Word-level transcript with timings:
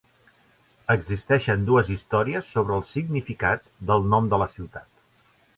Existeixen 0.93 1.67
dues 1.67 1.91
històries 1.97 2.49
sobre 2.55 2.77
el 2.79 2.83
significat 2.95 3.71
del 3.93 4.11
nom 4.15 4.33
de 4.33 4.45
la 4.45 4.49
ciutat. 4.59 4.91